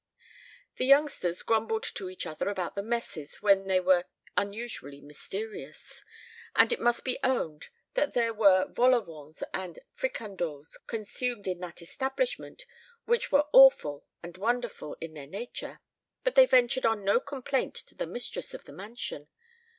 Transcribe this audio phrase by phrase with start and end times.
[0.77, 6.03] The youngsters grumbled to each other about the messes when they were unusually mysterious;
[6.55, 11.59] and it must be owned that there were vol au vents and fricandeaux consumed in
[11.59, 12.65] that establishment
[13.05, 15.81] which were awful and wonderful in their nature;
[16.23, 19.27] but they ventured on no complaint to the mistress of the mansion.